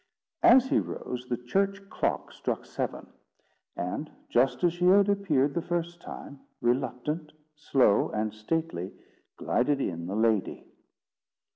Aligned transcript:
As 0.41 0.69
he 0.69 0.79
rose, 0.79 1.27
the 1.29 1.37
church 1.37 1.87
clock 1.91 2.31
struck 2.33 2.65
seven; 2.65 3.05
and, 3.77 4.09
just 4.29 4.63
as 4.63 4.73
she 4.73 4.85
had 4.85 5.07
appeared 5.09 5.53
the 5.53 5.61
first 5.61 6.01
time, 6.01 6.39
reluctant, 6.59 7.33
slow, 7.55 8.09
and 8.09 8.33
stately, 8.33 8.93
glided 9.37 9.79
in 9.79 10.07
the 10.07 10.15
lady. 10.15 10.65